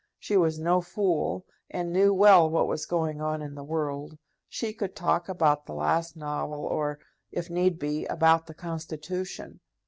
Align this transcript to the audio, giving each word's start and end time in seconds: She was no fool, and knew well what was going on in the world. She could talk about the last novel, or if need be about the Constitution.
She 0.17 0.35
was 0.35 0.57
no 0.57 0.81
fool, 0.81 1.45
and 1.69 1.93
knew 1.93 2.11
well 2.11 2.49
what 2.49 2.65
was 2.67 2.87
going 2.87 3.21
on 3.21 3.43
in 3.43 3.53
the 3.53 3.63
world. 3.63 4.17
She 4.49 4.73
could 4.73 4.95
talk 4.95 5.29
about 5.29 5.67
the 5.67 5.75
last 5.75 6.17
novel, 6.17 6.65
or 6.65 6.97
if 7.31 7.51
need 7.51 7.77
be 7.77 8.07
about 8.07 8.47
the 8.47 8.55
Constitution. 8.55 9.59